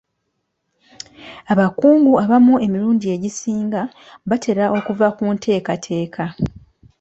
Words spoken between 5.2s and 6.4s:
nteekateeka.